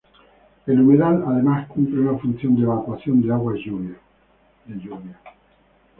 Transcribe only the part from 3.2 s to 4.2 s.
de aguas lluvias.